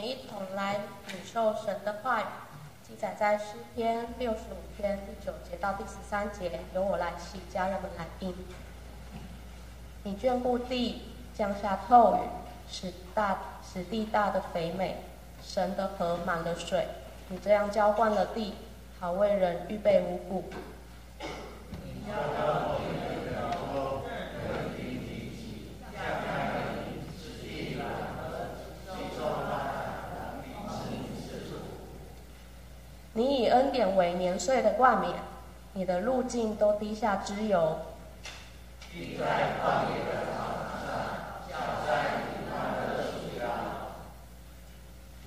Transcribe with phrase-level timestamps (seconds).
[0.00, 2.24] 们一同来领受神的话语，
[2.82, 6.60] 记载在诗篇六十五篇第九节到第十三节。
[6.74, 8.34] 由我来洗，家人们来应。
[10.04, 11.02] 你眷顾地，
[11.34, 12.20] 降下透雨，
[12.66, 15.04] 使大使地大的肥美。
[15.42, 16.86] 神的河满了水，
[17.28, 18.54] 你这样浇灌了地，
[18.98, 20.44] 好为人预备五谷。
[33.20, 35.12] 你以恩典为年岁的冠冕，
[35.74, 37.78] 你的路径都滴下脂油。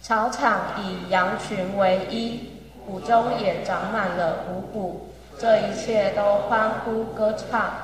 [0.02, 2.50] 草场以羊群为衣，
[2.84, 7.76] 谷中也长满了五谷，这一切都欢呼歌唱。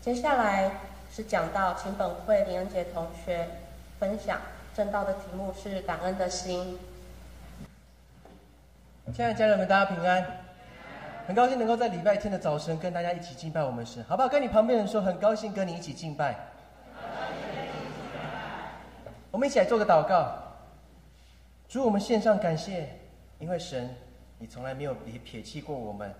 [0.00, 0.80] 接下来
[1.14, 3.50] 是讲到请本会林恩杰同学
[4.00, 4.38] 分享
[4.74, 6.78] 正道的题目是感恩的心。
[9.10, 10.24] 亲爱的家人们，大家平安！
[11.26, 14.28] 很高兴能够在礼拜天的早晨跟大家一起敬拜我们神，好不好？
[14.28, 16.38] 跟你旁边人说，很高兴跟你一起敬拜。
[19.30, 20.32] 我们一起来做个祷告。
[21.68, 22.88] 主，我们献上感谢，
[23.38, 23.94] 因为神，
[24.38, 26.14] 你从来没有撇撇弃过我们，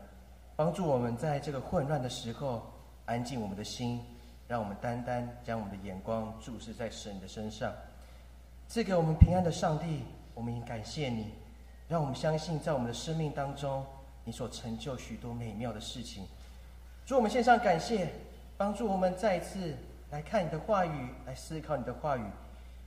[0.57, 2.71] 帮助我们在这个混乱的时候
[3.07, 4.05] 安静我们的心，
[4.49, 7.73] 让我们单单将我们的眼光注视在神的身上。
[8.67, 10.03] 赐给我们平安的上帝，
[10.35, 11.33] 我们应感谢你。
[11.93, 13.85] 让我们相信，在我们的生命当中，
[14.25, 16.27] 你所成就许多美妙的事情。
[17.05, 18.09] 祝我们献上感谢，
[18.57, 19.77] 帮助我们再一次
[20.11, 22.23] 来看你的话语，来思考你的话语，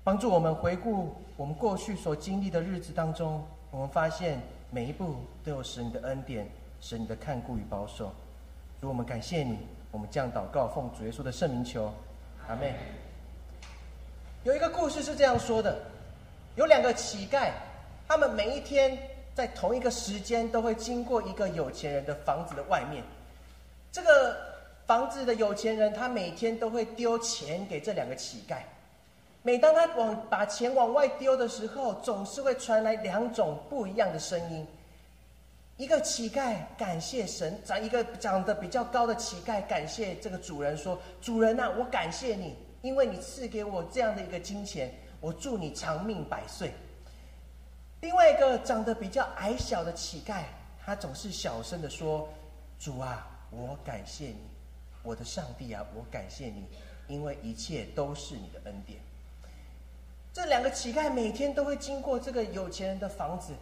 [0.03, 6.49] 帮助我们回顾我们过去所经历的日子当中，我们发现每一步都有神的恩典，
[6.81, 8.11] 神你的看顾与保守。
[8.81, 9.59] 祝我们感谢你，
[9.91, 11.93] 我们将祷告奉主耶稣的圣名求，
[12.47, 12.73] 阿妹。
[14.43, 15.79] 有一个故事是这样说的：
[16.55, 17.51] 有两个乞丐。
[18.07, 18.97] 他们每一天
[19.33, 23.03] 在同一个时间都会经过一个有钱人的房子的外面。
[23.91, 24.37] 这个
[24.85, 28.57] 房子的有钱人，他每天都会丢钱给这两个乞丐。
[29.41, 34.65] 每当他往把钱往外丢的时候，总是会传来两种不一样的声音。
[35.77, 46.71] 一个乞丐感谢神，长一个长得比较高的乞丐感谢这个主人说：“主人呐，我感谢你，因为你赐给我这样的一个金钱，我祝你长命百岁。”
[48.05, 50.43] 另外一个长得比较矮小的乞丐，
[50.85, 52.29] 他总是小声的说
[52.77, 54.37] ：“主啊，我感谢你，
[55.01, 56.67] 我的上帝啊，我感谢你，
[57.07, 58.99] 因为一切都是你的恩典。”
[60.31, 63.53] 这两个乞丐每天都会经过这个有钱人的房子，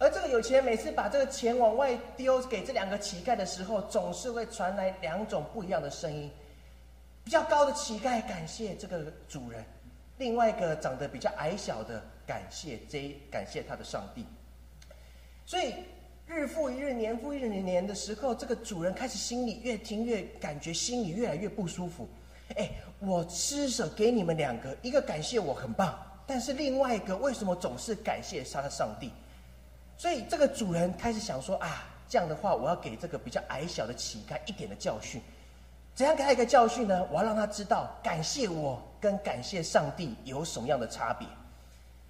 [0.00, 6.28] 而这个有钱人每次把这个钱往外丢给这两个乞丐的时候，总是会传来两种不一样的声音。
[7.22, 9.64] 比较高的乞丐感谢这个主人，
[10.18, 12.02] 另外一个长得比较矮小的。
[12.26, 14.24] 感谢这感谢他的上帝，
[15.44, 15.74] 所以
[16.26, 22.08] 日复一日，年复一日年的时候，这个主人开始心里越听越感觉心里越来越不舒服。
[22.56, 29.10] 哎，我施舍给你们两个，一个感谢我很棒，但是另外一个为什么总是感谢他的上帝？
[29.96, 35.20] 所以这个主人开始想说啊，这样的话，我要给这个比较矮小的乞丐一点的教训。
[35.94, 37.06] 怎样给他一个教训呢？
[37.10, 41.28] 我要让他知道，感谢我跟感谢上帝有什么样的差别。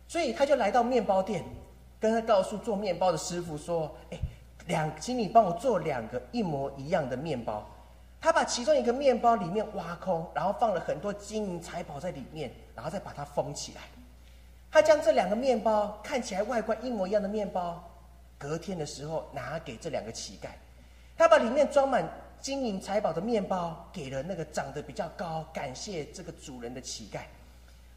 [0.07, 1.45] 所以他就来到面包店，
[1.99, 4.19] 跟他告诉做面包的师傅说：“哎，
[4.67, 7.67] 两，请你帮我做两个一模一样的面包。”
[8.21, 13.83] 他把其中一个面包里面挖空，然后放了很多金银财宝在里面，然后再把它封起来。
[14.71, 17.85] 他将这两个面包看起来外观一模一样的面包，
[18.39, 20.49] 隔天的时候拿给这两个乞丐。
[21.17, 22.03] 他把里面装满
[22.41, 27.21] 金银财宝的面包给了那个长得比较高、感谢这个主人的乞丐。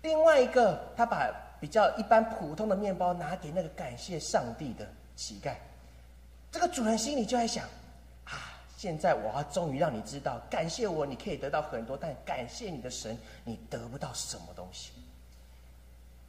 [0.02, 1.30] 另外一个，他把。
[1.60, 5.56] 比较一般普通的面包拿给那个感谢上帝的乞丐，
[6.52, 7.66] 这个主人心里就在想：
[8.26, 14.92] 啊，现在我要终于让你知道，感谢我你可以得到很多，但感谢你的神你得不到什么东西。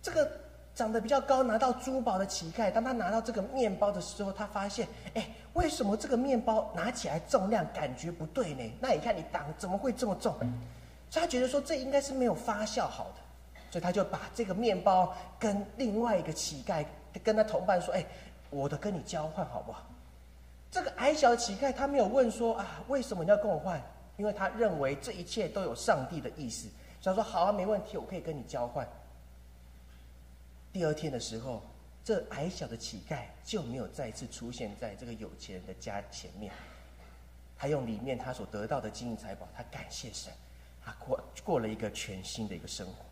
[0.00, 0.32] 这个
[0.74, 8.62] 长得比较高拿到珠宝的乞丐，当他拿到这个面包的时候，他发现：哎，为什么这个面包拿起来重量感觉不对呢？
[8.80, 10.34] 那你看你挡怎么会这么重？
[11.10, 13.27] 所以他觉得说这应该是没有发酵好的。
[13.70, 16.84] 所以他就把这个面包跟另外一个乞丐
[17.22, 18.04] 跟他同伴说：“哎，
[18.50, 19.86] 我的跟你交换好不好？”
[20.70, 23.82] 这个矮小的乞丐他没有问说：“啊，为什么你要跟我换？”
[24.18, 26.68] 因为他认为这一切都有上帝的意思，
[27.00, 28.86] 所以说：“好啊，没问题，我可以跟你交换。”
[30.72, 31.62] 第二天的时候，
[32.04, 36.52] 这矮小的乞丐就没有再次出现在这个有钱人的家前面。
[37.56, 40.32] 他用里面他所得到的金银财宝，他感谢神，
[40.84, 43.07] 他过过了一个全新的一个生活。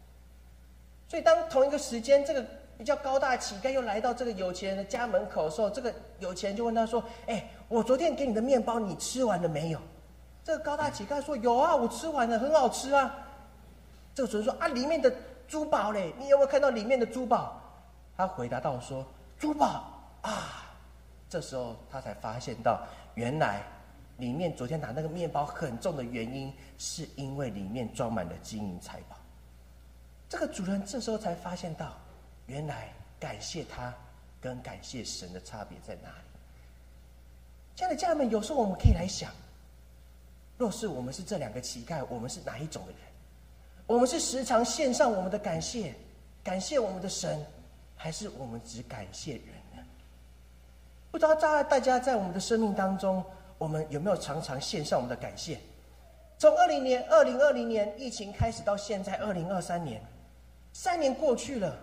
[1.08, 2.44] 所以当同一个时间，这个
[2.76, 9.80] 比较高大乞丐又来到这个有钱人的家门口的时候，这个有钱人就问他说：“哎，我昨天给你的面包，你吃完了没有？”
[10.42, 13.14] 这个高大乞丐说：“有啊，我吃完了，很好吃啊。”
[14.14, 15.12] 这个主人说：“啊，里面的
[15.46, 17.60] 珠宝嘞，你有没有看到里面的珠宝？”
[18.16, 19.06] 他回答到说
[19.38, 19.84] ：“珠宝
[20.22, 20.64] 啊。”
[21.28, 22.80] 这时候他才发现到，
[23.14, 23.62] 原来
[24.18, 29.15] 里面昨天拿那个面包很重的原因，是因为里面装满了金银财宝。
[30.28, 31.96] 这个主人这时候才发现到，
[32.46, 33.94] 原来感谢他
[34.40, 36.26] 跟感谢神的差别在哪里。
[37.76, 39.30] 亲爱的家人们，有时候我们可以来想，
[40.58, 43.00] 若是我们是这两个乞丐，我们是哪一种的人？
[43.86, 45.94] 我们是时常献上我们的感谢，
[46.42, 47.46] 感谢我们的神，
[47.94, 49.44] 还是我们只感谢人
[49.76, 49.82] 呢？
[51.12, 53.24] 不知道在大家在我们的生命当中，
[53.58, 55.60] 我们有没有常常献上我们的感谢？
[56.36, 60.02] 从二零年、二零二零年疫情开始到现在二零二三年。
[60.78, 61.74] 三年过去了，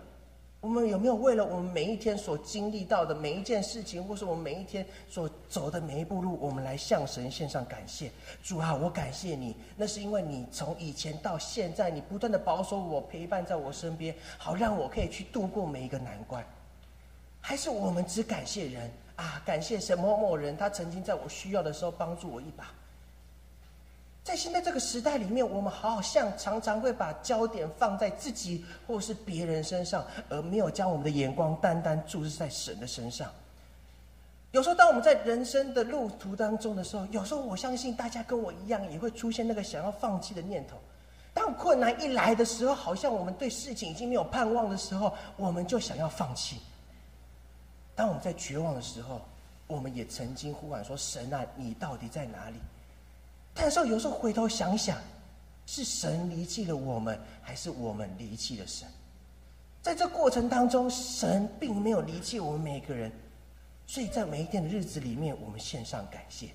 [0.60, 8.08] 我们有没有为了我们每一天所经历到的每一件事情，或是我们每一天所走的每一步路，我们来向神献上感谢？
[8.40, 16.46] 主啊，我感谢你，那是因为你从以前到现在，你不断的保守我，陪伴在我身边，好让我可以去度过每一个难关。
[17.40, 19.42] 还是我们只感谢人啊？
[19.44, 22.72] 感谢什某某人，他曾经在我需要的时候帮助我一把。
[24.24, 33.30] 在现在这个时代里面，我们好像常常会把焦点放在自己或是别人身上，而没有将我们的眼光单单注视在神的身上。
[34.52, 40.78] 有时候，当我们在人生的路途当中的时候，有时候我相信大家跟我一样，也会出现那个想要放弃的念头。
[41.34, 46.60] 当困难一来的时候，好像我们对事情已经没有盼望的时候，我们就想要放弃。
[47.94, 49.20] 当我们在绝望的时候，
[49.66, 52.56] 我们也曾经呼喊说：“神啊，你到底在哪里？”
[53.54, 54.98] 但是有时候回头想想，
[55.64, 58.86] 是神离弃了我们，还是我们离弃了神？
[59.80, 63.12] 在这过程当中，神并没有离弃我们每个人，
[63.86, 66.48] 所以在每一天的日子里面，我们献上感谢。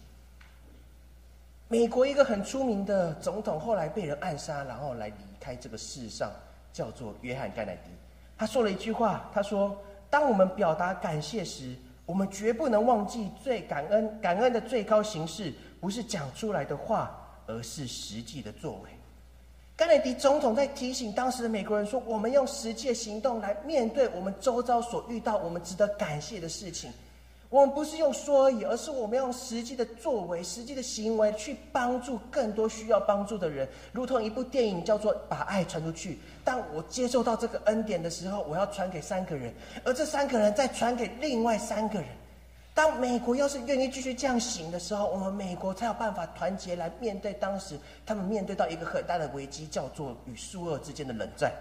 [1.67, 6.31] 美国一个很出名的总统后来被人暗杀，然后来离开这个世上，
[6.73, 7.91] 叫做约翰·甘乃迪。
[8.37, 9.79] 他说了一句话，他说
[10.09, 11.75] ：“当我们表达感谢时，
[12.05, 17.15] 我们绝不能忘记最感恩、感恩的最高形式。”不是讲出来的话，
[17.47, 18.89] 而是实际的作为。
[19.75, 26.91] 甘乃迪总统在提醒当时的美国人说：“我们用实际的行动来面对我们周遭所遇到我们值得感谢的事情。
[27.49, 33.67] 我们不是用说而已，而是我们要用实际的作为、实际的行为去帮助更多需要帮助的人。
[33.93, 36.13] 如同一部电影叫做《把爱传出去》。
[36.43, 39.51] 当我接受到这个恩典的时候，我要传给三个人，
[39.85, 42.09] 而这三个人再传给另外三个人。”
[42.79, 51.51] 当美国要是愿意继续这样行的时候，我们美国才有办法团结来面对当时他们面对到一个很大的危机，叫做与苏俄之间的冷战。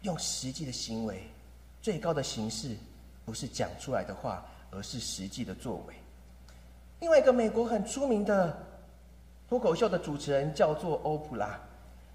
[0.00, 1.22] 用实际的行为，
[1.80, 2.76] 最高的形式
[3.24, 5.94] 不是讲出来的话，而是实际的作为。
[6.98, 8.52] 另外一个美国很出名的
[9.48, 11.56] 脱口秀的主持人叫做欧普拉，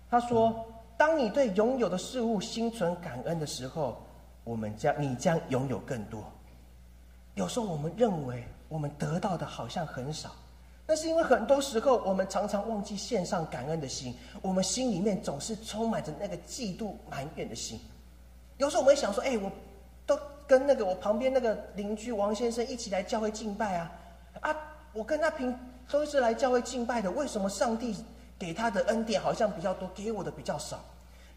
[0.09, 0.65] 他说
[0.99, 4.05] ：“当你对拥有的事物心存感恩的时候，
[4.43, 6.21] 我们将你将拥有更多。”
[7.37, 10.31] 有时候我们认为我们得到的好像很少，
[10.87, 17.79] 那是因为很多时候我们常常忘记献上感恩的心，我们心里面总是充满着那个嫉妒埋怨的心。
[18.57, 19.51] 有时候我们会想说：“哎，我
[20.07, 23.91] 都跟那个我旁边那个邻居王先生一起来教会敬拜啊，
[24.41, 24.55] 啊，
[24.91, 25.55] 我跟他平
[25.91, 27.95] 都是来教会敬拜的，为什么上帝
[28.39, 30.83] 给他的恩典好像比较多，给我的比较少？”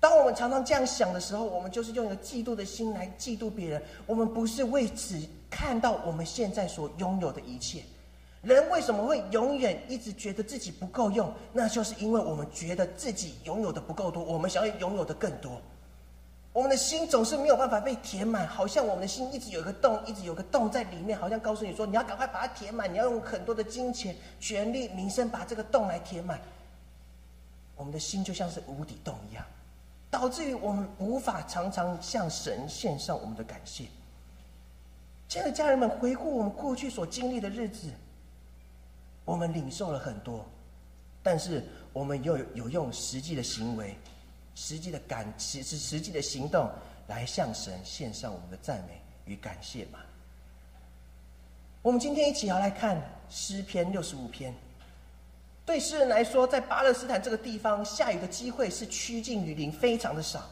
[0.01, 3.83] 当我们常常这样想的时候，我们就是用一个嫉妒的心来嫉妒别人。
[4.07, 7.83] 我们不是为此看到我们现在所拥有的一切。
[8.43, 11.31] 人为什么会永远一直觉得自己不够用？
[11.53, 15.61] 那就是因为我们觉得自己拥有的不够多，我们想要拥有的更多。
[16.53, 26.41] 我们的心总是没有办法被填满，好像我们的心一直有一个洞，一直有个洞在里面，好像告诉你说你要赶快把它填满，你要用很多的金钱、权力、名声把这个洞来填满。
[27.77, 29.45] 我们的心就像是无底洞一样。
[30.11, 33.85] 导致于我们无法常常向神献上我们的感谢。
[35.31, 37.87] 亲爱的家人们，回顾我们过去所经历的日子，
[39.25, 40.45] 我们领受了很多，
[41.23, 43.97] 但是我们又有用实际的行为、
[44.57, 46.69] 实际的感、实实实际的行动
[47.07, 50.01] 来向神献上我们的赞美与感谢吗？
[51.81, 54.53] 我们今天一起要来看诗篇六十五篇。
[55.65, 60.51] 对诗人来说，在巴勒斯坦这个地方，下雨的机会是趋近于零，非常的少。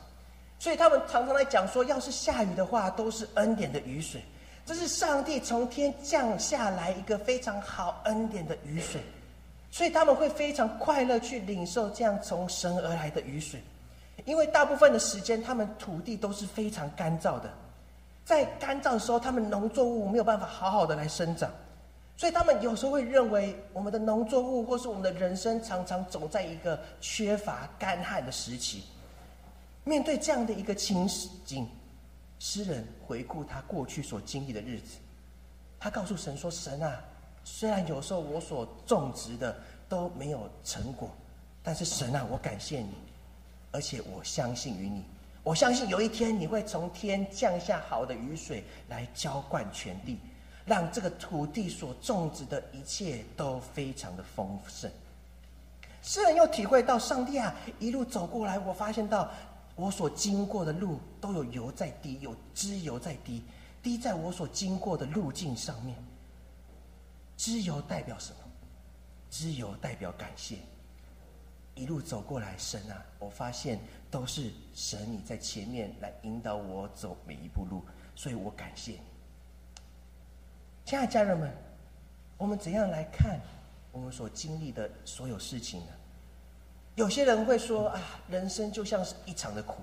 [0.57, 4.23] 所以他们常常来讲说，要是下雨的话，都是恩典的雨水，
[4.69, 9.01] 这是上帝从天降下来一个非常好恩典的雨水。
[9.71, 13.63] 所以他们会非常快乐去领受这样从神而来的雨水。
[14.27, 17.51] 因为大部分的时间，他们土地都是非常干燥的，
[18.27, 21.51] 在干燥的时候，他们农作物没有办法好好的来生长，
[22.15, 28.83] 所以他们有时候会认为，我们的农作物或是我们的人生，常常走在一个缺乏干旱的时期。
[29.85, 31.09] 面对这样的一个情
[31.47, 31.67] 景，
[32.39, 34.99] 诗人回顾他过去所经历的日子，
[35.79, 37.03] 他告诉神说：“神啊，
[37.45, 39.57] 虽然有时候我所种植的
[39.89, 41.11] 都没有成果，
[41.63, 42.91] 但是神啊，我感谢你。”
[43.71, 45.05] 而且我相信于你，
[45.43, 50.19] 我相信有一天你会从天降下好的雨水来浇灌全地，
[50.65, 54.91] 让这个土地所种植的一切都非常的丰盛。
[56.03, 59.31] 诗人又体会到上帝啊，一路走过来，我发现到
[59.79, 63.45] 我所经过的路都有油在滴，有脂油在滴，
[63.81, 65.97] 滴在我所经过的路径上面。
[67.37, 68.39] 脂油代表什么？
[69.31, 70.57] 脂油代表感谢。
[71.77, 73.79] 一路走过来，神啊，我发现
[74.11, 77.85] 都是神你在前面来引导我走每一步路，
[78.17, 79.01] 所以我感谢你。
[80.85, 81.57] 亲爱的家人们，
[82.37, 83.39] 我们怎样来看
[83.93, 85.93] 我们所经历的所有事情呢？
[86.99, 89.77] 有些人会说啊，人生就像是一场的苦；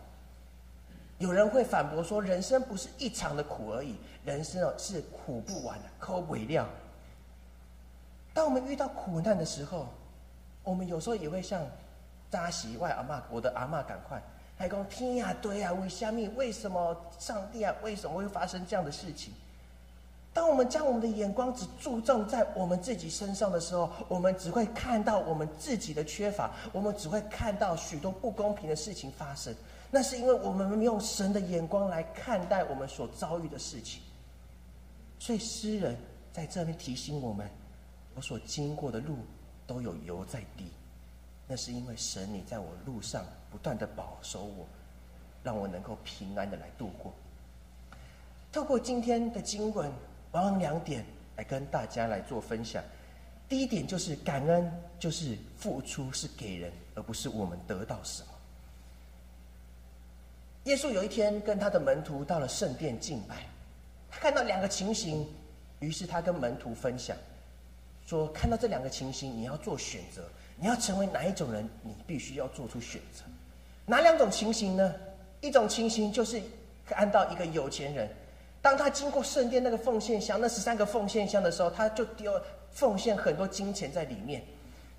[1.17, 3.95] 有人会反驳说，人生不是一场的苦而已，
[4.25, 6.67] 人生哦是苦不完的，抠不料。
[8.33, 9.87] 当我们遇到苦难的时候，
[10.61, 11.65] 我们有时候也会像。
[12.27, 14.21] 扎西外阿妈，我的阿妈赶快，
[14.57, 16.27] 还讲天呀，对呀，为虾米？
[16.29, 17.73] 为什么上帝啊？
[17.81, 19.31] 为什么会发生这样的事情？
[20.35, 29.55] 当我们将我们的眼光只注重在我们自己身上的时候，我们只会看到我们自己的缺乏，我们只会看到许多不公平的事情发生。
[29.89, 34.01] 那是因为我们没用神的眼光来看待我们所遭遇的事情。
[35.19, 35.95] 所以诗人
[36.33, 37.49] 在这边提醒我们：
[38.13, 39.19] 我所经过的路
[39.65, 40.69] 都有油在滴。
[41.47, 44.67] 那是因为神，你在我路上不断的保守我，
[45.43, 47.13] 让我能够平安的来度过。
[48.51, 49.89] 透过今天的经文，
[50.35, 51.05] 我用两点
[51.37, 52.83] 来跟大家来做分享。
[53.47, 58.27] 第一点就是感恩，就是付出是给人，而不是我们得到什么。
[60.65, 63.45] 耶稣有一天跟他的门徒到了圣殿敬拜，
[64.11, 65.25] 他看到两个情形，
[65.79, 67.15] 于是他跟门徒分享，
[68.05, 70.21] 说看到这两个情形，你要做选择。
[70.57, 71.69] 你要成为哪一种人？
[71.81, 73.23] 你必须要做出选择。
[73.85, 74.93] 哪两种情形呢？
[75.39, 76.41] 一种情形就是
[76.85, 78.09] 看到一个有钱人，
[78.65, 82.33] 当他经过圣殿那个奉献箱，那十三个奉献箱的时候，他就丢
[82.71, 84.43] 奉献很多金钱在里面。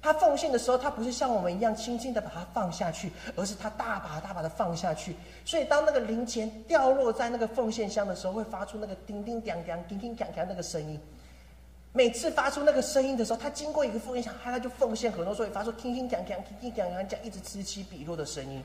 [0.00, 5.16] 他奉献的时候，他不是像我们一样轻轻的把它放下去，而是他大把大把的放下去。
[5.44, 11.00] 所以当那个零钱掉落在那个奉献箱的时候，会发出那个叮叮当当、叮叮当当那个声音。
[11.92, 18.62] 每次发出那个声音的时候，他经过一个奉献箱，他就奉献很多，所以发出叮叮当当、叮叮当当这样一直此起彼落的声音。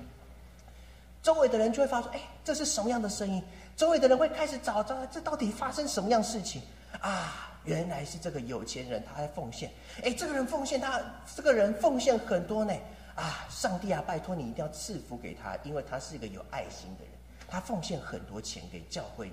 [1.23, 3.41] 周围的人就会发出：“哎，这是什么样的声音？”
[3.75, 6.61] 周围的人会开始找着，这到底发生什么样事情
[6.99, 7.47] 啊？
[7.63, 9.71] 原来是这个有钱人他在奉献。
[10.03, 10.99] 哎，这个人奉献，他
[11.35, 12.73] 这个人奉献很多呢。
[13.13, 17.13] 啊，上帝啊，拜托你一定要赐福给他，因为他是一个有爱心的人，
[17.47, 19.31] 他奉献很多钱给教会。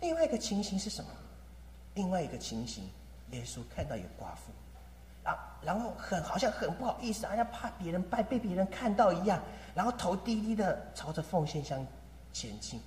[0.00, 1.10] 另外一个情形是什么？
[1.94, 2.88] 另外一个情形，
[3.32, 4.52] 耶稣看到有寡妇，
[5.24, 9.42] 啊，然后很好像很不好意思，好像怕别人被被别人看到一样，
[9.74, 11.84] 然后头低低的朝着奉献箱
[12.38, 12.80] 前进。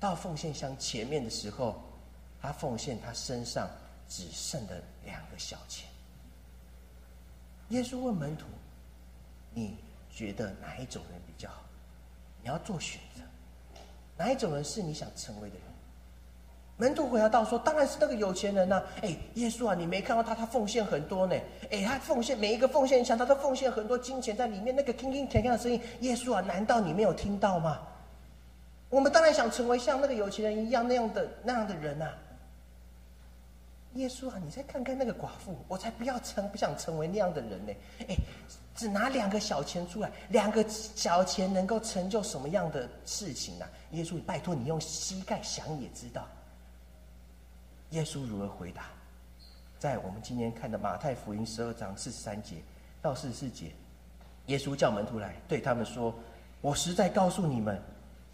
[0.00, 1.80] 到奉献箱前面的时候，
[2.42, 3.70] 他奉献他身上
[4.08, 5.88] 只剩的两个小钱。
[7.68, 8.46] 耶稣问门徒
[9.54, 9.76] ：“你
[10.10, 11.62] 觉得哪一种人比较好？
[12.42, 13.22] 你要做选择，
[14.18, 15.64] 哪一种人是你想成为的人？”
[16.76, 18.82] 门徒回答道：“说当然是那个有钱人呐！
[19.00, 21.36] 哎，耶稣啊，你没看到他，他奉献很多呢。
[21.70, 24.74] 哎，他奉献每一个奉献箱，他都奉献很多金钱在里面。
[24.74, 27.80] 那个听听甜甜的声音，耶稣啊，难道你没有听到吗？
[28.94, 32.08] 我们当然想成为像那个有钱人一样那样的那样的人呐。
[33.94, 37.72] 耶稣啊，你再看看那个寡妇，我才不要成不想成为那样的人呢。
[38.06, 38.14] 哎，
[38.76, 43.66] 只拿两个小钱出来，两个小钱能够成就什么样的事情呢？
[43.90, 46.28] 耶稣，拜托你用膝盖想也知道。”
[47.90, 48.84] 耶稣如何回答？
[49.76, 52.58] 在我们今天看的马太福音十二章四十三节
[53.02, 53.72] 到四十四节，
[54.46, 56.14] 耶稣叫门徒来对他们说
[56.62, 57.80] ：“我实在告诉你们，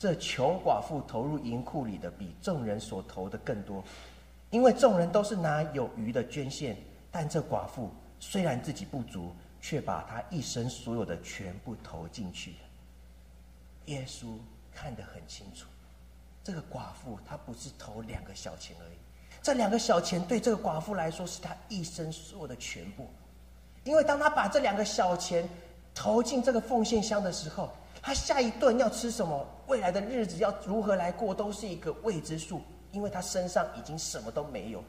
[0.01, 3.85] 这穷寡妇投入银库里的比众人所投的更多，
[4.49, 6.75] 因为众人都是拿有余的捐献，
[7.11, 9.31] 但这寡妇虽然自己不足，
[9.61, 12.55] 却把她一生所有的全部投进去。”
[13.87, 14.39] 耶稣
[14.75, 15.67] 看得很清楚，
[16.43, 18.97] 这个寡妇她不是投两个小钱而已。
[19.43, 23.07] 这两个小钱对这个寡妇来说是她一生所有的全部，
[23.85, 25.47] 因为当她把这两个小钱
[25.95, 27.71] 投进这个奉献箱的时候，
[28.03, 34.83] 他下一顿要吃什么，未来的日子要如何来过，都是一个未知数，因为他身上已经什么都没有。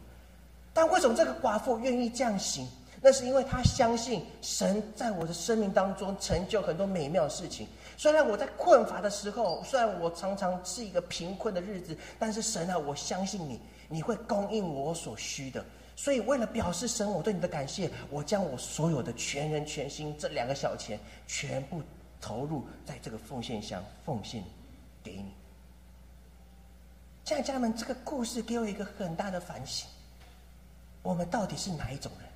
[0.74, 2.68] 但为什么这个寡妇愿意这样行？
[3.04, 7.68] 那是因为他相信神在我的生命当中成就很多美妙的事情。
[7.98, 15.66] 虽然我在困乏的时候，虽然我常常是一个贫困的日子，但是神啊，我相信你，你会供应我所需的。
[15.96, 21.82] 所以，为了表示神我对你的感谢，我将我所有的全人全心这两个小钱全部
[22.22, 24.44] 投入在这个奉献箱，奉献
[25.04, 25.34] 给你。
[27.26, 29.88] 家人们，这个故事给我一个很大的反省：
[31.02, 32.30] 我们到底是哪一种人？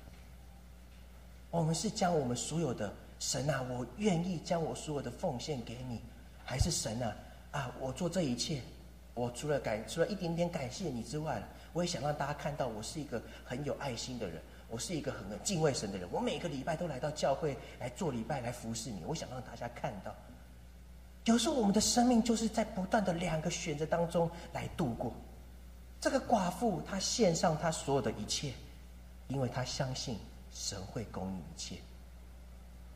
[1.50, 2.92] 我们是将我们所有的。
[3.18, 6.02] 神啊，我愿意将我所有的奉献给你，
[6.44, 7.16] 还是神啊
[7.52, 7.74] 啊！
[7.80, 8.60] 我做这一切，
[9.14, 16.08] 我除了感除了一点点感谢你之外，我也想让大家看到我是一个很有爱心的人，我是一个很敬畏神的人。
[16.10, 19.02] 我每个礼拜都来到教会来做礼拜，来服侍你。
[19.06, 20.14] 我想让大家看到，
[21.24, 25.12] 有时候我们的生命就是在不断的两个选择当中来度过。
[26.00, 28.52] 这个寡妇她献上她所有的一切，
[29.28, 30.18] 因为她相信
[30.52, 31.76] 神会供应一切。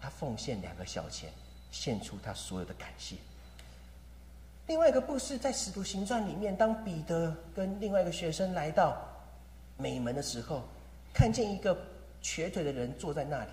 [0.03, 1.31] 他奉献两个小钱，
[1.71, 3.17] 献出他所有的感谢。
[4.67, 8.97] 另外一个故事在《使徒行传》里面，当彼得跟另外一个学生来到
[9.77, 10.63] 美门的时候，
[11.13, 11.77] 看见一个
[12.21, 13.51] 瘸腿的人坐在那里。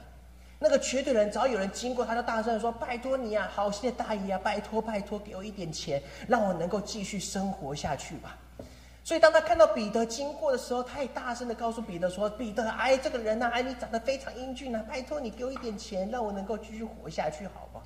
[0.59, 8.35] 那个瘸腿人，只要有人经过，他就大声说：“拜托你啊，好心的大爷啊，拜托拜托，给我一点钱，让我能够继续生活下去吧。”
[9.05, 17.81] 所以，当他看到彼得经过的时候，他也大声的告诉彼得说：“彼得，哎，这个人呐，哎，你长得非常英俊啊，拜托你给我一点钱，让我能够继续活下去，好吗？”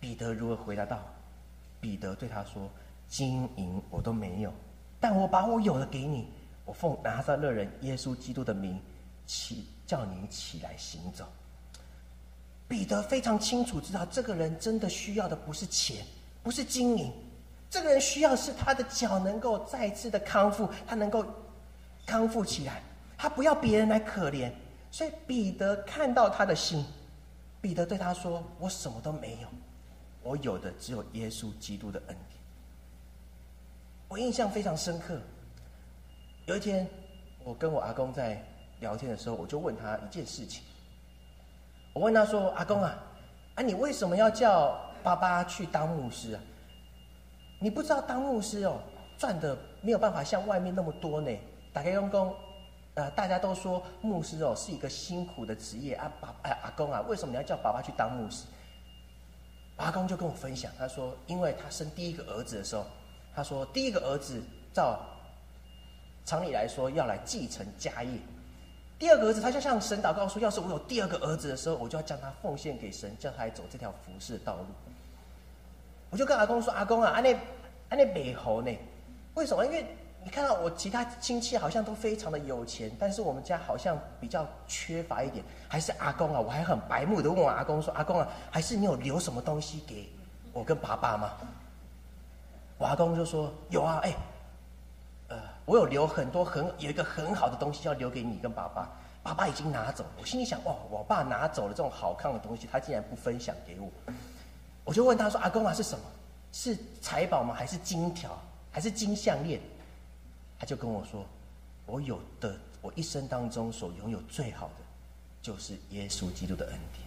[0.00, 0.98] 彼得如何回答道
[1.78, 2.70] ：“彼得对他说
[3.06, 4.50] ：‘金银我都没有，
[4.98, 6.32] 但我把我有的给你。
[6.70, 8.80] 我奉拿撒勒人耶稣基督的名
[9.26, 11.26] 起，叫你起来行走。’”
[12.68, 16.06] 彼得非常清楚知道，这个人真的需要的不是钱，
[16.44, 17.12] 不是金银。
[17.68, 21.26] 这个人需要是他的脚能够再次的康复，他能够
[22.06, 22.80] 康复起来，
[23.18, 24.48] 他不要别人来可怜。
[24.92, 26.86] 所以彼得看到他的心，
[27.60, 29.48] 彼得对他说：“我什么都没有，
[30.22, 32.38] 我有的只有耶稣基督的恩典。”
[34.06, 35.20] 我印象非常深刻。
[36.50, 36.84] 有一天，
[37.44, 38.44] 我跟我阿公在
[38.80, 40.64] 聊天的时候，我就问他一件事情。
[41.92, 42.98] 我问他说：“阿公啊，
[43.54, 46.40] 啊，你为什么要叫爸爸去当牧师啊？”
[47.62, 48.80] 你不知道当牧师哦，
[49.16, 51.30] 赚的没有办法像外面那么多呢。
[51.72, 52.34] 打开用工，
[52.94, 56.10] 呃，大家都说牧师哦是一个辛苦的职业啊。
[56.20, 58.44] 爸，哎，阿公啊，为什么你要叫爸爸去当牧师？
[59.76, 62.84] 阿公就跟我分享，他说，因为他生第一个儿子的时候，
[63.36, 64.98] 他说第一个儿子照
[66.30, 68.20] 常理来说要来继承家业，
[69.00, 74.64] 第二个儿子他就向神祷告说，要是我有第二个儿子的时候，我就要将他奉献给神，叫他来走这条服侍的道路。
[76.08, 77.34] 我就跟阿公说：“阿公啊，安那
[77.88, 78.70] 安那美猴呢？
[79.34, 79.66] 为什么？
[79.66, 79.84] 因为
[80.22, 85.44] 你看到我其他亲戚好像都非常的有钱，但是我们家好像比较缺乏一点。
[85.66, 90.08] 还是阿公啊，我还很白目的问我阿公说：‘阿公啊，还是你有留什么东西给
[90.52, 91.32] 我跟爸爸吗？’
[92.78, 94.14] 我阿公就说：‘有啊，哎，
[95.70, 98.90] 我有留很多很有一个很好的东西要留给你跟爸爸，
[99.22, 100.10] 爸爸已经拿走了。
[100.18, 103.88] 我心里想：哇，我爸拿走了这种好看的东西，他竟然不分享给我。’
[104.82, 106.04] 我就问他说：“阿公啊，是什么？
[106.50, 107.54] 是财宝吗？
[107.54, 108.36] 还是金条？
[108.72, 109.60] 还是金项链？”
[110.58, 111.24] 他就跟我说
[111.86, 112.52] ：“我有的，
[112.82, 114.84] 我一生当中所拥有最好的，
[115.40, 117.06] 就是耶稣基督的恩典。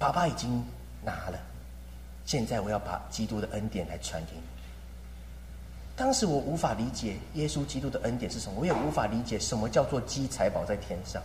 [0.00, 0.64] 爸爸已经
[1.00, 1.38] 拿了，
[2.24, 4.42] 现在我要把基督的恩典来传给你。”
[5.96, 11.22] 当时我无法理解耶稣基督的恩典是什么，我也无法理解什么叫做积财宝在天上。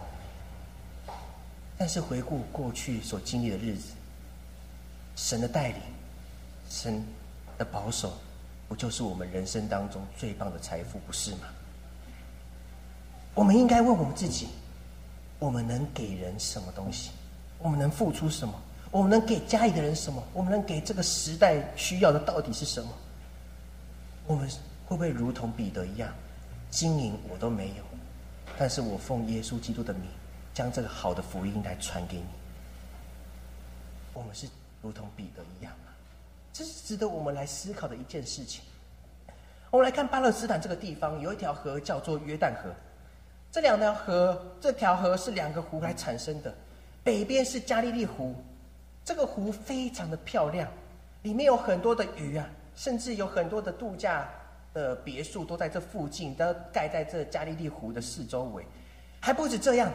[1.78, 3.90] 但是回顾过去所经历的日子。
[5.14, 5.78] 神的带领，
[6.70, 7.04] 神
[7.58, 8.14] 的保守，
[8.70, 11.50] 不就是我们人生当中最棒的财富，不是吗？
[13.36, 14.48] 我们应该问我们自己：
[15.38, 17.12] 我们能给人什么东西？
[17.60, 18.54] 我们能付出什么？
[18.90, 20.24] 我们能给家里的人什么？
[20.34, 22.90] 我们能给这个时代需要的到底是什么？
[24.28, 24.50] 我们
[24.86, 26.14] 会不会如同彼得一样，
[26.70, 27.84] 金银我都没有，
[28.58, 30.04] 但是我奉耶稣基督的名，
[30.54, 32.26] 将这个好的福音来传给你。
[34.14, 34.48] 我们是。
[34.84, 35.94] 如同彼得一样啊，
[36.52, 38.64] 这是值得我们来思考的一件事情。
[39.70, 42.72] 我们来看巴勒斯坦这个地方，有一条河叫做约旦河。
[43.52, 46.52] 这两条河，这条河是两个湖来产生的。
[47.04, 48.34] 北边是加利利湖，
[49.06, 50.68] 这个湖非常的漂亮，
[51.22, 52.50] 里面有很多的鱼啊，
[52.82, 54.28] 甚至有很多的度假
[54.74, 58.66] 的别墅都在这附近，都盖在这加利利湖的四周围。
[59.20, 59.88] 还不止这样，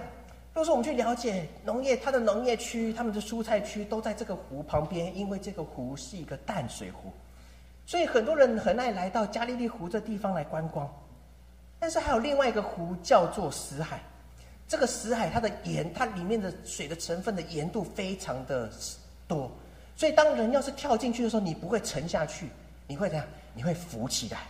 [0.54, 7.10] 如果说我们去了解农业，它的农业区、他们的蔬菜区都在这个湖旁边，因为这个湖是一个淡水湖，
[7.84, 10.88] 所以很多人很爱来到加利利湖这地方来观光。
[11.80, 14.00] 但是还有另外一个湖叫做死海，
[14.68, 18.70] 这个死海它的盐，它里面的水的成分的盐度非常的
[19.26, 19.50] 多，
[19.96, 22.48] 所以当人要是跳进去的时候，你不会沉下去，
[22.86, 23.26] 你会怎样？
[23.54, 24.46] 你会浮起来。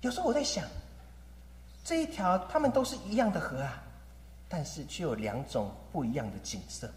[0.00, 0.64] 有时候我在想，
[1.84, 3.80] 这一条他们都是一样的河啊。
[4.46, 6.88] 但是却有两种不一样的景色。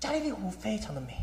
[0.00, 1.14] 加利利湖非常的美，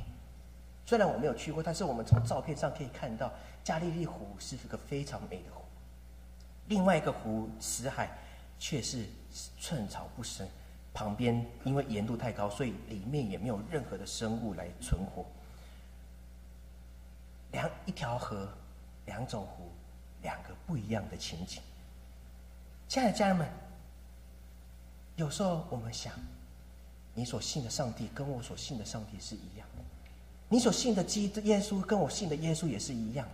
[0.86, 3.30] 虽然我没有去过，但是我们从照片上可以看到，
[3.62, 5.64] 加利利湖是一个非常美的湖。
[6.68, 8.10] 另外一个湖死海
[8.58, 9.06] 却是
[9.60, 10.48] 寸草不生，
[10.94, 15.26] 旁边因为盐度太高，所以里面也没有任何的生物来存活。
[17.52, 18.48] 两一条河，
[19.06, 19.72] 两种湖，
[20.22, 21.62] 两个不一样的情景。
[22.88, 23.48] 亲爱的家人们。
[25.16, 26.14] 有时候我们想，
[27.14, 29.84] 你所信的上帝跟我所信的上帝是一样的，
[30.48, 33.34] 你所信的基督耶稣跟我信的耶稣也是一样的，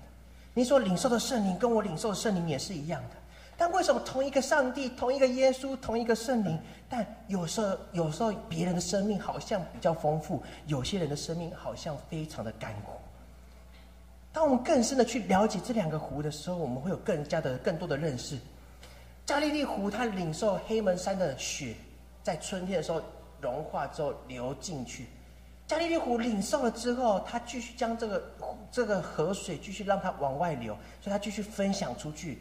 [0.55, 3.15] 你所领受的圣灵跟我领受的圣灵也是一样的。
[3.55, 12.93] 但为什么同一个上帝、同一个耶稣、同一个圣灵，但有时候有时候别人的生命好像比较丰富，有些人的生命好像非常的干枯？
[14.35, 18.37] 当我们更深的去了解这两个湖的时候，我们会有更加的更多的认识。
[19.25, 21.73] 加利利湖，它领受黑门山的雪，
[22.21, 23.01] 在春天的时候
[23.39, 25.07] 融化之后流进去。
[25.65, 28.23] 加利利湖领受了之后，它继续将这个
[28.69, 32.39] 这个河水继续让它往外流，所以它继续分享出去。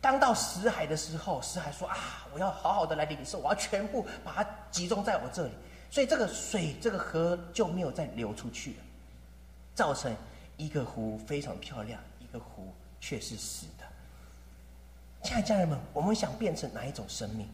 [0.00, 5.52] 当到死海的时候，死海说：“啊，我要好好的来领受，我要全部把它集中在我这里。”
[5.92, 8.76] 所以这个水，这个河就没有再流出去了，
[9.74, 10.10] 造成
[10.56, 13.84] 一个湖非常漂亮，一个湖却是死的。
[15.22, 17.48] 亲爱的家人们，我们想变成哪一种生命？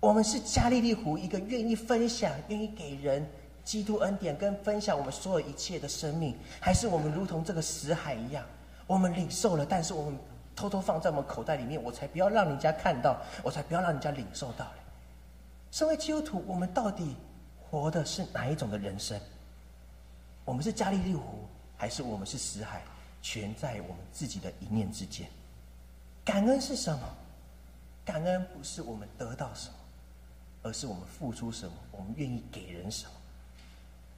[0.00, 3.26] 我们是加利利湖一个愿意分享、愿意给人
[3.64, 8.44] 基督恩典跟分享我们所有一切的生命，还是我们如同这个死海一样，
[8.86, 10.18] 我们领受了，但是我们
[10.56, 14.66] 偷偷放在我们口袋里面，我才不要让人家看到，我才不要让人家领受到
[15.70, 17.16] 身为基督徒，我们到底
[17.60, 19.20] 活的是哪一种的人生？
[20.44, 21.46] 我们是加利利湖，
[21.80, 22.82] 还是我们是死海？
[23.22, 25.26] 全在我们自己的一念之间。
[26.22, 27.08] 感恩是什么？
[28.04, 29.74] 感恩不是我们得到什么，
[30.62, 33.12] 而是我们付出什么，我们愿意给人什么。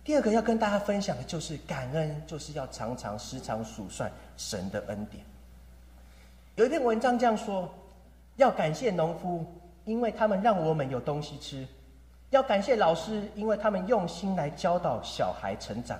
[0.02, 5.24] 第二个要跟大家分享的就是感恩，就是要常常时常数算神的恩典。
[6.56, 7.72] 有一篇文章这样说：
[8.34, 9.46] 要感谢农夫，
[9.84, 11.64] 因为他们让我们有东西吃；
[12.30, 15.96] 要感谢老师，因为他们用心来教导小孩成长；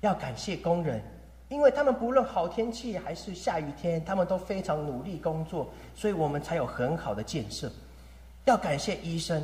[0.00, 1.02] 要感谢工人。
[1.48, 7.72] 因为他们不论好天气还是下雨天，他们都非常努力工作，所以我们才有很好的建设。
[8.44, 9.42] 要感谢医生，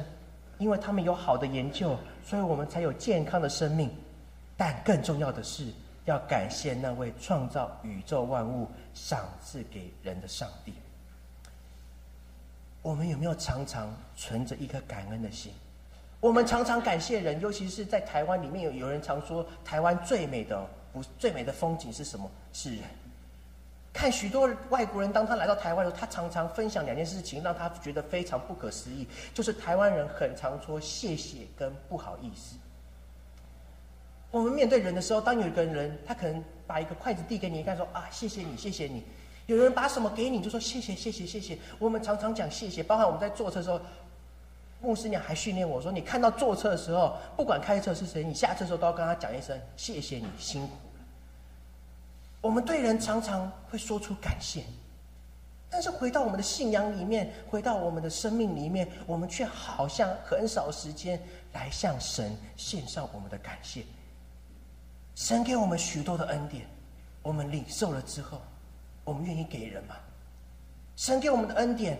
[0.58, 3.90] 因为他们有好的研究，所以我们才有健康的生命。
[4.54, 5.72] 但更重要的是，
[6.04, 10.74] 要感谢那位创造宇宙万物、赏赐给人的上帝。
[12.82, 15.50] 我们有没有常常存着一颗感恩的心？
[16.24, 20.66] 我们常常感谢人，尤其是在台湾里面，有有人常说台湾最美的。
[20.90, 22.30] 不，最美的风景是什么？
[22.50, 22.80] 是人。
[23.92, 29.06] 看许多外国人，当他来到台湾的时候，他常常分享两件事情，让他觉得非常不可思议。
[29.34, 32.56] 就是台湾人很常说谢谢跟不好意思。
[34.30, 39.04] 我们面对人的时候，当有一个人他可能把一个筷子递给你，看说啊谢谢你，谢谢你。
[39.44, 41.58] 有人把什么给你，就说谢谢谢谢谢谢。
[41.78, 43.78] 我们常常讲谢谢，包含我们在坐车的时候。
[44.84, 51.00] 牧师娘还训练我说：“你看到坐车的时候，不管开车是谁，你下车的时候都要跟他讲一声谢谢你辛苦了。”
[52.42, 54.62] 我们对人常常会说出感谢，
[55.70, 61.18] 但是回到我们的信仰里面，回到我们的生命里面，我们却好像很少时间
[61.54, 63.84] 来向神献上我们的感谢。
[65.14, 66.66] 神给我们许多的恩典，
[67.22, 68.42] 我们领受了之后，
[69.02, 69.96] 我们愿意给人吗？
[70.94, 71.98] 神给我们的恩典，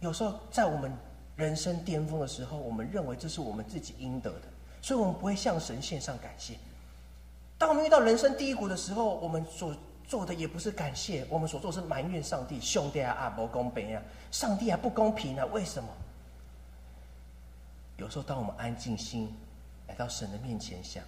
[0.00, 0.90] 有时候在我们。
[1.36, 4.48] 人生巅峰的时候，我们认为这是我们自己应得的，
[4.80, 6.56] 所以我们不会向神献上感谢。
[7.58, 15.88] 当我们遇到人生低谷的时候，我们所做的也不是感谢，我们所做是埋怨上帝：兄弟啊，啊不公平啊，上帝啊不公平啊，为什么？
[17.98, 19.34] 有时候，当我们安静心
[19.88, 21.02] 来到神的面前想，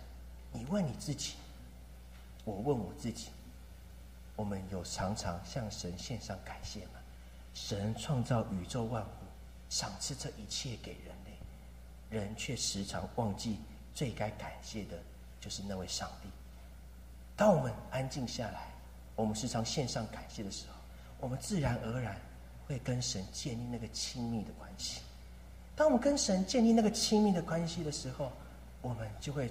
[0.53, 1.35] 你问你自己，
[2.45, 3.29] 我问我自己，
[4.37, 7.01] 我们有常常向神献上感谢吗？
[7.55, 9.18] 神创造宇宙万物。
[9.69, 13.59] 赏赐这一切给人类，人却时常忘记
[13.95, 14.99] 最该感谢的，
[15.41, 16.29] 就是那位上帝。
[17.37, 18.69] 当我们安静下来，
[19.15, 20.75] 我们时常献上感谢的时候，
[21.21, 22.17] 我们自然而然
[22.67, 25.01] 会跟神建立那个亲密的关系。
[25.77, 28.33] 当我们跟神建立那个亲密的关系的时候，
[28.83, 29.51] 我们就会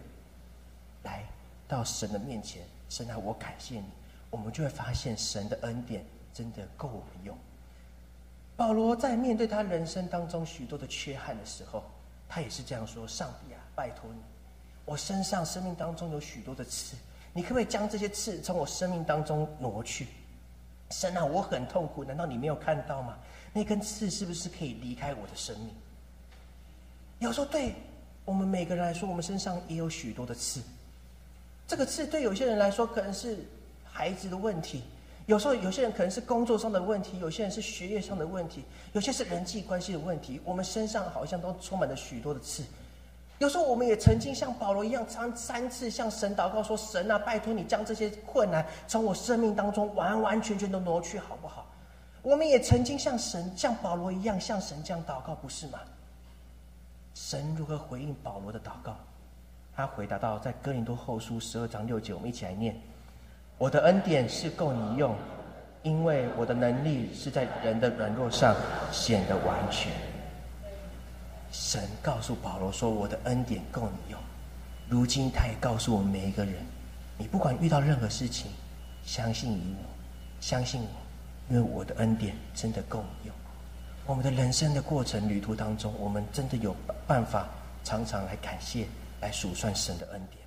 [1.04, 1.24] 来
[1.68, 2.64] 到神的面前。
[2.90, 3.86] 神啊，我感谢你。
[4.30, 7.38] 我们就会发现神的恩典真的够我们用。
[8.58, 11.84] 保罗在面对他人生当中许多的缺憾的时候，
[12.28, 14.20] 他也是这样说：“上帝啊，拜托你，
[14.84, 16.98] 我身上生命当中有许多的刺，
[17.34, 20.08] 你可不可以将这些刺从我生命当中挪去？
[20.90, 23.16] 神啊，我很痛苦，难道你没有看到吗？
[23.54, 25.70] 那根刺是不是可以离开我的生命？”
[27.20, 27.76] 有时候，对
[28.26, 30.62] 我们每个人来说，我们身上也有许多的刺。
[31.68, 33.38] 这个刺对有些人来说可能是
[33.84, 34.84] 孩子的问题，
[35.28, 38.64] 有时候有些人可能是工作上的问题，有些人是学业上的问题，
[38.94, 40.42] 有些是人际关系的问题。
[40.44, 42.64] 我们身上好像都充满了许多的刺。
[43.40, 51.68] 有时候，我们也曾经像保罗一样，三三次向神祷告说：“神啊，拜托你将这些困难从我生命当中完完全全的挪去，好不好？”
[52.24, 55.80] 我们也曾经像神、像保罗一样向神这样祷告，不是吗？
[57.14, 58.96] 神如何回应保罗的祷告？
[59.76, 62.76] 他回答到，在哥林多后书十二章六节，我们一起来念
[63.58, 65.16] ：“我的恩典是够你用，
[65.84, 68.56] 因为我的能力是在人的软弱上
[68.92, 69.92] 显得完全。”
[71.52, 74.20] 神告诉保罗说：“我的恩典够你用。”
[74.88, 76.54] 如今他也告诉我们每一个人
[77.18, 78.52] ：“你不管遇到任何事情，
[79.04, 79.86] 相信于我，
[80.40, 83.36] 相信我，因为我的恩典真的够你用。”
[84.06, 87.50] 我们的人生的过程旅途当中，我们真的有办法
[87.84, 88.86] 常常来感谢、
[89.20, 90.47] 来数算神的恩典？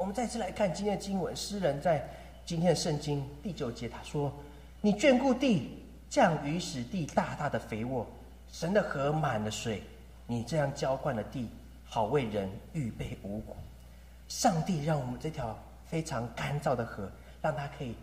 [0.00, 2.02] 我们再次来看今天的经文，诗人在
[2.46, 4.32] 今天的圣经第九节他说
[4.80, 5.76] ：“你眷顾地，
[6.08, 8.06] 降雨使地大大的肥沃，
[8.50, 9.82] 神的河满了水，
[10.26, 11.50] 你这样浇灌了地，
[11.84, 13.54] 好为人预备五谷。
[14.26, 17.06] 上帝让我们这条非常干燥的河，
[17.42, 17.94] 让它可以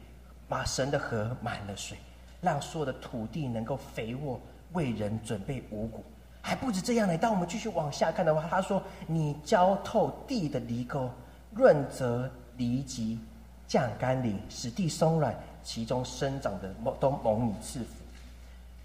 [0.47, 1.97] 把神的河满了水。”
[2.41, 4.39] 让所有的土地能够肥沃，
[4.73, 6.03] 为人准备五谷，
[6.43, 7.17] 还不止这样呢。
[7.17, 11.09] 当我们继续往下看的话，他说：“你浇透地的犁沟，
[11.57, 13.19] 润泽犁脊，
[13.67, 17.87] 降甘霖，使地松软，其中生长的都蒙你赐福。”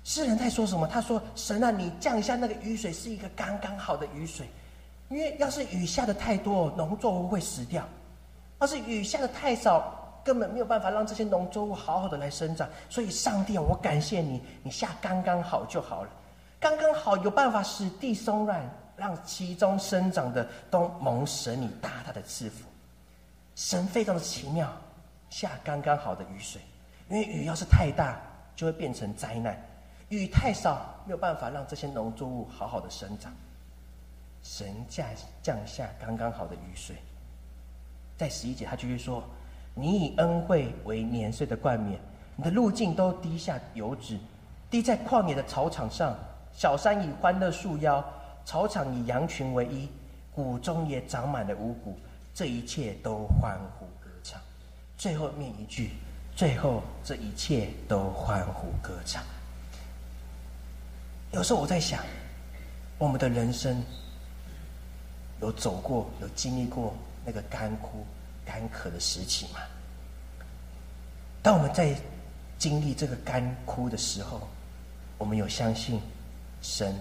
[0.04, 0.86] 诗人在说什么？
[0.88, 4.46] 他说：“神啊，你降下那个雨水是一个刚刚好的雨水，
[5.08, 7.82] 因为要是雨下的太多，农作物会死掉；
[8.60, 16.10] 要是雨下的太少。”根本没有办法让这些农作物好好的来生长，所以上帝啊，我感谢你，你下刚刚好就好了，
[16.60, 18.64] 刚刚好有办法使地松软，
[18.96, 22.64] 让其中生长的都蒙神你大大的赐福。
[23.54, 24.70] 神非常的奇妙，
[25.30, 26.60] 下刚刚好的雨水，
[27.08, 28.20] 因为雨要是太大，
[28.56, 29.54] 就会变成灾难；
[30.08, 33.32] 雨太少，没有办法让这些农作物好好的生长。
[34.42, 35.06] 神降
[35.42, 36.96] 降下刚刚好的雨水，
[38.16, 39.22] 在十一节他继续说。
[39.74, 41.98] 你以恩惠为年岁的冠冕，
[42.36, 44.18] 你的路径都滴下油脂，
[44.68, 46.14] 滴在旷野的草场上。
[46.52, 48.04] 小山以欢乐树腰，
[48.44, 49.88] 草场以羊群为衣，
[50.34, 51.98] 谷中也长满了五谷。
[52.34, 54.40] 这一切都欢呼歌唱。
[54.96, 55.90] 最后面一句，
[56.34, 59.22] 最后这一切都欢呼歌唱。
[61.32, 62.02] 有时候我在想，
[62.98, 63.82] 我们的人生
[65.40, 68.04] 有走过，有经历过那个干枯。
[68.44, 69.60] 干渴的时期嘛，
[71.42, 71.96] 当我们在
[72.58, 74.48] 经历这个干枯的时候，
[75.16, 76.00] 我们有相信
[76.60, 76.92] 神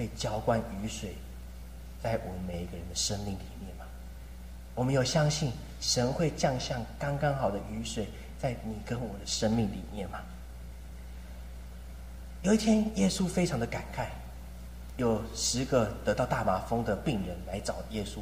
[0.00, 1.14] 会浇灌雨水
[2.02, 3.84] 在我们每一个人的生命里面吗？
[4.74, 8.06] 我们有相信神会降下刚刚好的雨水
[8.38, 10.20] 在你跟我的生命里面吗？
[12.40, 14.06] 有一天，耶稣非常的感慨，
[14.96, 18.20] 有十个得到大麻风的病人来找耶稣。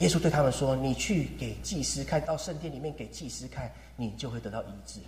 [0.00, 5.00] 耶稣对他们说：“你去给祭司看到圣殿里面给祭司看，你就会得到医治。”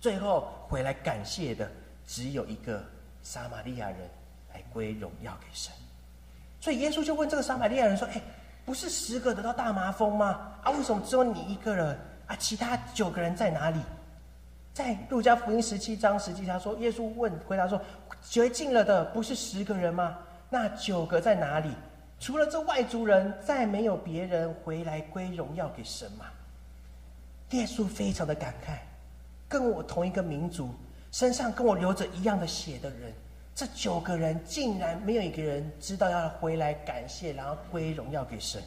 [0.00, 1.68] 最后回来感谢的
[2.06, 2.80] 只有一个
[3.24, 3.98] 撒玛利亚人
[4.74, 5.72] 归荣耀给神。
[6.60, 8.20] 所以耶稣就问这个撒玛利亚人说：“哎，
[8.66, 10.52] 不是十个得到大麻风吗？
[10.62, 11.98] 啊，为什么只有你一个人？
[12.26, 13.80] 啊，其他九个人在哪里？”
[14.74, 17.80] 在路加福音十七章实际上说，耶稣问回答说
[18.28, 20.18] ：“绝尽了的不是十个人吗？
[20.50, 21.70] 那九个在哪里？”
[22.18, 26.24] 除了这外族人，再没有别人回来归荣耀给神吗？
[27.50, 28.78] 耶稣非常的感慨，
[29.48, 30.74] 跟我同一个民族，
[31.12, 33.12] 身上跟我流着一样的血的人，
[33.54, 38.62] 这九个人竟然没有一个人知道要回来感谢，然后归荣耀给神。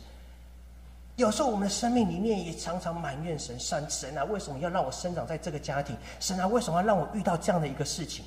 [1.16, 5.96] 有时候我们的生命里面也常常埋怨神，神神啊，为什么要让我生长在这个家庭？
[6.20, 8.24] 神啊，为什么要让我遇到这样的一个事情？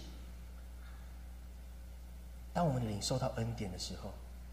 [2.53, 4.11] 当我们领受到恩典的时候。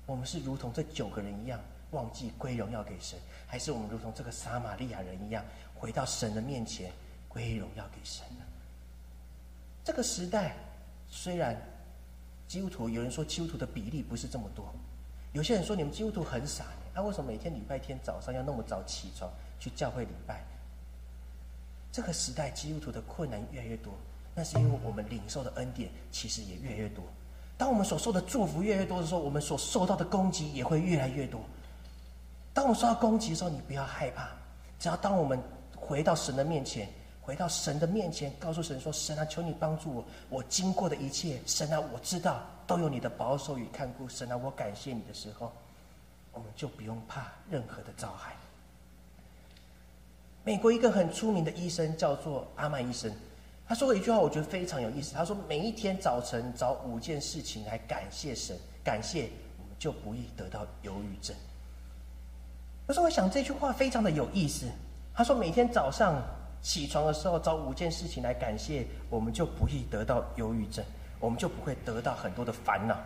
[0.08, 1.60] 我们是如同这九个人一样
[1.92, 5.44] 忘记归荣耀给神，还是我们如同这个撒玛利亚人一样
[5.76, 6.90] 回到神的面前
[7.28, 8.46] 归荣耀给神呢？
[9.84, 10.56] 这个时代
[11.10, 11.62] 虽然
[12.48, 14.66] 基督徒有人说基督徒的比例不是这么多，
[15.34, 19.30] 有些人说你们基督徒很傻，他为什么每天礼拜天早上要那么早起床
[19.60, 20.42] 去教会礼拜？
[21.92, 23.94] 这个时代基督徒的困难越来越多，
[24.34, 27.04] 那是因为我们领受的恩典其实也越来越多。
[27.58, 31.42] 当我们所受的祝福越来越多的时候，我们所受到的攻击也会越来越多。
[32.54, 34.30] 当我们受到攻击的时候，你不要害怕，
[34.80, 35.42] 只要当我们
[35.76, 36.88] 回到神的面前。
[37.28, 44.08] 回到神的面前，告诉神说：“神啊，求你帮助我，我经过的一切，神啊，我知道都有你的保守与看顾。
[44.08, 45.52] 神啊，我感谢你的时候，
[46.32, 48.34] 我们就不用怕任何的遭害。”
[50.46, 53.12] 美国一个很出名的医生叫做阿曼医生，
[53.68, 55.14] 他说过一句话，我觉得非常有意思。
[55.14, 61.36] 他说：“每一天早晨找五件事情来感谢神，感谢我们就不易得到忧郁症。”
[62.88, 64.66] 可是我想这句话非常的有意思。
[65.14, 66.24] 他说：“每天早上。”
[66.62, 70.84] 起床的时候找五件事情来感谢，我们就不易得到忧郁症，
[71.20, 72.98] 我们就不会得到很多的烦恼。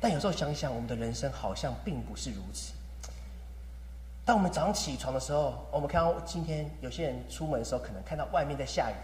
[0.00, 2.72] 但有时候想想，我们的人生好像并不是如此。
[4.24, 8.94] 当我们早上起床的时候，我们看到今天有些人出门的时候，可能看到外面在下雨，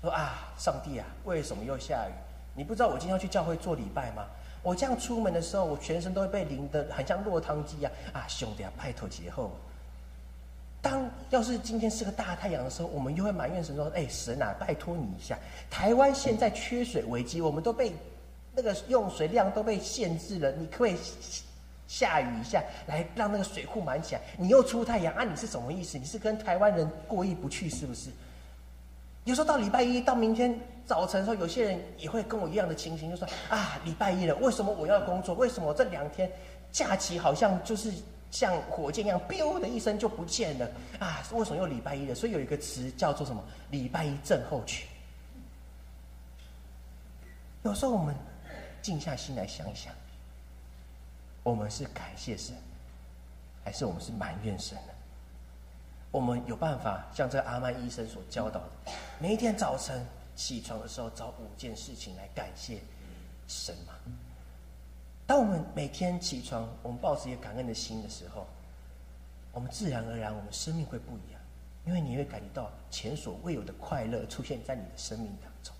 [0.00, 2.12] 说啊，上帝啊，为什么又下雨？
[2.54, 4.24] 你不知道我今天要去教会做礼拜吗？
[4.62, 7.92] 我这样出门的时候，我全身都会被淋得很像落汤鸡啊！
[8.12, 9.52] 啊，兄弟啊，拜托节后。
[10.80, 15.36] 当要是今天是个大太阳的时候，我们又会埋怨神说：“哎，神啊，拜托你一下！
[15.68, 17.92] 台湾现在缺水危机，我们都被
[18.54, 20.52] 那个用水量都被限制了。
[20.52, 20.96] 你可不可以
[21.88, 24.20] 下雨一下，来让那个水库满起来？
[24.36, 25.24] 你又出太阳啊？
[25.24, 25.98] 你是什么意思？
[25.98, 28.10] 你是跟台湾人过意不去是不是？
[29.24, 35.34] 有时候到礼拜一到明天早晨的时候，有些人也会跟我一样的情形，就说：啊，礼拜一了，为什么我要工作？
[35.34, 36.30] 为什么这两天
[36.70, 37.92] 假期好像就是？
[38.30, 41.22] 像火箭一样咻的一声就不见了啊！
[41.32, 42.14] 为什么又礼拜一了？
[42.14, 43.42] 所以有一个词叫做什么？
[43.70, 44.86] 礼拜一症候群。
[47.62, 48.14] 有时候我们
[48.82, 49.92] 静下心来想一想，
[51.42, 52.54] 我们是感谢神，
[53.64, 54.92] 还是我们是埋怨神呢？
[56.10, 62.78] 我们有办法像这阿曼医生所教导的，每一天早晨起床的时候找五件事情来感谢
[63.46, 63.92] 神吗？
[65.28, 68.46] 当我们每天起床，我们抱着一个感恩的心的时候，
[69.52, 71.40] 我们自然而然，我们生命会不一样，
[71.84, 75.74] 因为你会感觉到前所未有的快乐出现在你的生命当中。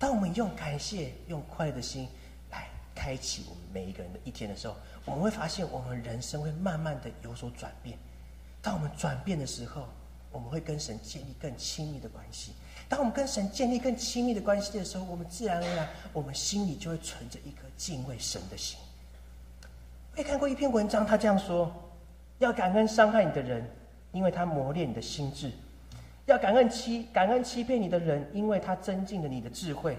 [0.00, 2.08] 当我们用感谢、用快乐的心
[2.50, 7.96] 来开启我们每一个人的一天的时候，我们会发现我们人生会慢慢的有所转变。
[8.60, 9.86] 当我们转变的时候，
[10.32, 12.50] 我们会跟神建立更亲密的关系。
[12.92, 18.78] 当我们跟神建立更亲密的关系的时候，我们自然而然，我们心里就会存着一颗敬畏神的心。
[20.12, 21.72] 我也看过一篇文章，他这样说：
[22.38, 23.66] 要感恩伤害你的人，
[24.12, 25.48] 因为他磨练你的心智；
[26.26, 29.94] 要感恩欺感恩欺骗你的人，因为他增进了你的智慧；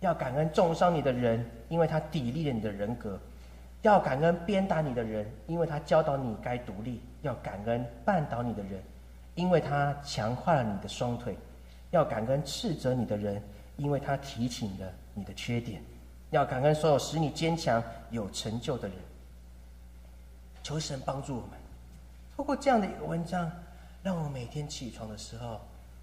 [0.00, 3.16] 要感恩重伤你的人，因为他砥砺了你的人格；
[3.82, 8.82] 要感恩鞭打你的人，因为他教导你该独立；要感恩绊倒你的人，
[9.36, 11.36] 因为他强化了你的双腿。
[11.94, 13.40] 要感恩斥责你的人，
[13.76, 15.80] 因为他提醒了你的缺点；
[16.30, 17.80] 要感恩所有使你坚强、
[18.10, 18.96] 有成就的人。
[20.60, 21.50] 求神帮助我们，
[22.36, 23.48] 透过这样的一个文章，
[24.02, 25.60] 让我们每天起床的时候，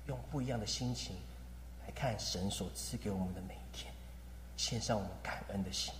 [0.07, 1.17] 用不一样的心情
[1.85, 3.93] 来看神所赐给我们的每一天，
[4.55, 5.93] 献上我们感恩的心。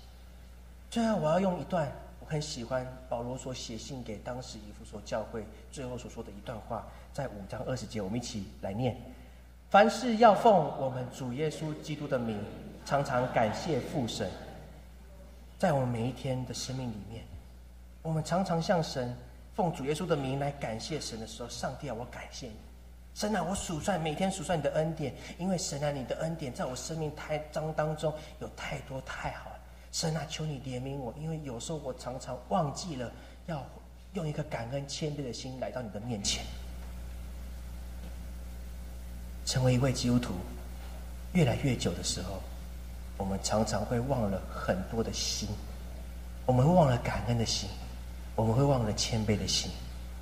[0.90, 8.96] 最后，我要用一段我很喜欢保罗所写信给当时以弗所教会最后所说的一段话，在五章二十节，我们一起来念。
[9.72, 12.38] 凡事要奉我们主耶稣基督的名，
[12.86, 14.30] 常常感谢父神。
[15.58, 17.24] 在我们每一天的生命里面，
[18.02, 19.16] 我们常常向神
[19.56, 22.56] 奉主耶稣的名来感谢神的时候，上帝啊，我感谢你，
[23.16, 29.60] 神啊，我数算每天数算你的恩典，因为神啊，你的恩典在我生命太章当中有太多太好了。
[29.94, 33.10] 神啊，求你怜悯我，因为有时候我常常忘记了
[33.46, 33.66] 要
[34.16, 36.44] 用一颗感恩谦卑的心来到你的面前。
[39.52, 40.34] 成为一位基督徒，
[41.34, 42.42] 越来越久的时候，
[43.18, 45.46] 我们常常会忘了很多的心，
[46.46, 47.70] 我们忘了感恩的心，
[48.34, 49.70] 我们会忘了谦卑的心，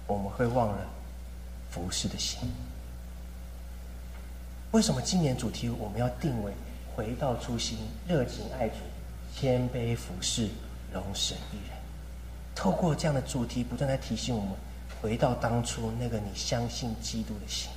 [0.07, 0.79] 我们会忘了
[1.69, 2.39] 服侍的心。
[4.71, 6.51] 为什么今年主题我们要定为
[6.95, 7.77] 回到初心，
[8.07, 8.77] 热情爱主，
[9.35, 10.49] 谦卑服侍，
[10.91, 11.77] 容神一人？
[12.55, 14.53] 透过这样的主题，不断在提醒我们，
[14.99, 17.69] 回到当初那个你相信基督的心。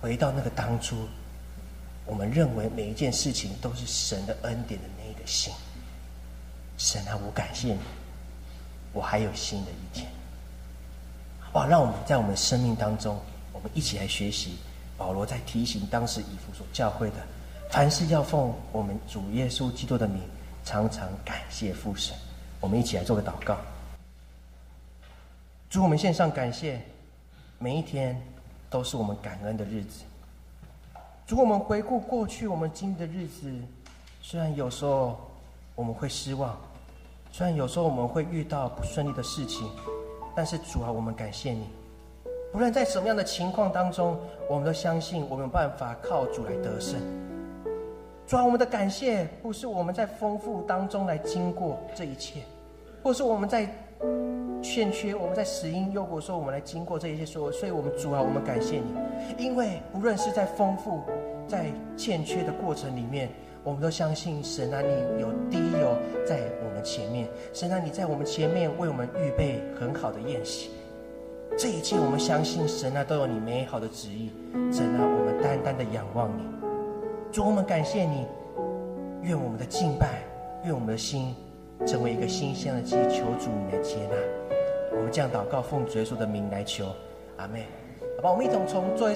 [0.00, 1.08] 回到那个当初，
[2.06, 5.52] 我们认为每一件事情都是神的恩典的那个心。
[6.76, 7.80] 神啊，我感谢你，
[8.92, 10.08] 我还有新的一天。
[11.40, 13.20] 好，让我们在我们的生命当中，
[13.52, 14.58] 我们一起来学习
[14.96, 17.16] 保罗在提醒当时以弗所教会的，
[17.70, 20.22] 凡事要奉我们主耶稣基督的名，
[20.64, 22.14] 常常感谢父神。
[22.60, 23.56] 我们一起来做个祷告。
[25.68, 26.80] 主，我们献上感谢，
[27.58, 28.20] 每一天
[28.70, 30.04] 都是我们感恩的日子。
[31.26, 33.52] 如果，我们回顾过去我们经历的日子，
[34.22, 35.18] 虽然有时候
[35.74, 36.56] 我们会失望，
[37.30, 39.68] 虽然有时候我们会遇到不顺利的事情，
[40.34, 41.66] 但是主啊，我们感谢你。
[42.50, 46.98] 不论在什么样的情况当中，我们都相信我们有办法靠主来得胜。
[48.26, 52.42] 主啊，我们的感谢不是我们在丰富当中来经过这一切，
[53.02, 53.70] 或是我们在
[54.62, 61.02] 欠缺、我们在死因诱惑说我们来经过这一切说，所以我们主啊，我们感谢你，因为无论是在丰富、
[61.46, 63.30] 在欠缺的过程里面，
[63.64, 65.96] 我们都相信神啊，你有第一有
[66.26, 70.70] 在我们前面，神啊，你在我们前面为我们预备很好的宴席。
[71.56, 74.30] 这一切，我们相信神啊，都有你美好的旨意。
[74.72, 76.42] 神啊，我们单单的仰望你，
[77.32, 78.26] 主，我们感谢你。
[79.22, 80.22] 愿我们的敬拜，
[80.64, 81.34] 愿我们的心
[81.86, 84.16] 成为一个新鲜的鸡，求主你来接纳。
[84.96, 86.86] 我们这样祷告，奉主耶稣的名来求，
[87.36, 87.66] 阿妹。
[88.16, 89.14] 好吧，我们一同从座位。